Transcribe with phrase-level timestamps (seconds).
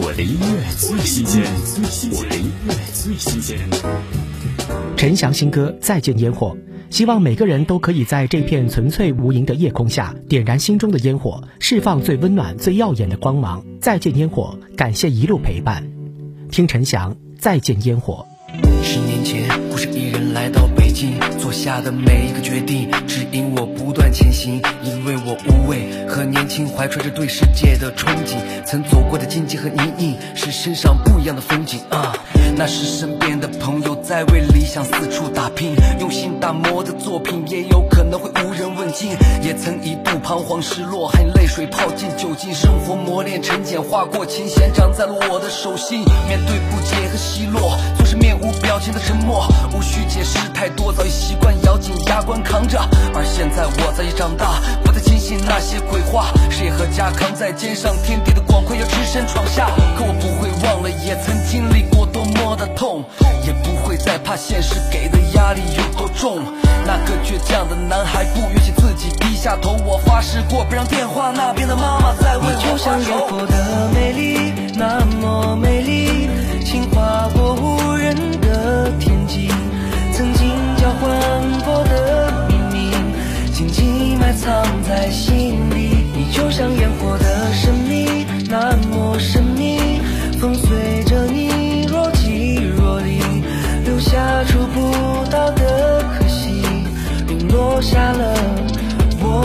[0.00, 1.42] 我的音乐最新鲜，
[2.12, 3.58] 我的音乐最新鲜。
[4.96, 6.56] 陈翔新歌《再见烟火》，
[6.94, 13.64] 希望每个人都可以在这片纯粹无垠的夜空下，点燃心中的烟火，释放最温暖、最耀眼的光芒。
[13.80, 15.84] 再见烟火，感谢一路陪伴。
[16.48, 18.24] 听陈翔《再见烟火》。
[18.84, 24.62] 十年前，孤身一人来到北京，做下的每一个决定，指引我不断前行。
[24.84, 25.16] 因为
[26.24, 28.36] 年轻，怀揣着对世界的憧憬。
[28.66, 32.12] 曾走过的荆棘和泥泞，是身上不一样的风景啊。
[32.56, 39.16] 那时身边的朋友在为理想四处打拼，用心打磨的作品，也有可能会无人问津。
[39.42, 46.00] 也曾一度彷徨失落，还泪水泡进酒精，生活磨练成茧，划过琴弦，长在了我的手心。
[46.26, 52.78] 面对不解和奚落，总是面无表情的沉默，无需解释太多，早已习惯咬紧牙关扛着。
[53.14, 54.60] 而现在我早已长大，
[55.48, 59.70] 那些鬼话，事业和家扛在肩上，天地的广阔要只身闯下。
[59.96, 63.02] 可我不会忘了，也曾经历过多么的痛，
[63.46, 66.42] 也不会再怕现实给的压力有多重。
[66.84, 73.00] 那个倔强的男孩不允许自己低下头，我发誓过不让电话那边的妈妈再为我就像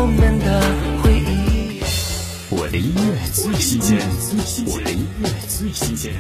[0.04, 0.62] 我们的
[1.02, 1.80] 回忆。
[2.50, 3.98] 我的音乐最新鲜，
[4.68, 6.14] 我的音乐最新鲜。